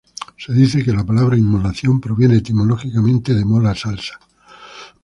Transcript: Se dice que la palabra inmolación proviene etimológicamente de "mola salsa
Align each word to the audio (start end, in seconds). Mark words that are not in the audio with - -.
Se 0.35 0.51
dice 0.51 0.83
que 0.83 0.93
la 0.93 1.03
palabra 1.03 1.37
inmolación 1.37 2.01
proviene 2.01 2.37
etimológicamente 2.37 3.35
de 3.35 3.45
"mola 3.45 3.75
salsa 3.75 4.19